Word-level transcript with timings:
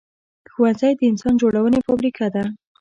ښوونځی 0.51 0.91
د 0.97 1.01
انسان 1.09 1.33
جوړونې 1.41 1.79
فابریکه 1.87 2.27
ده 2.35 2.43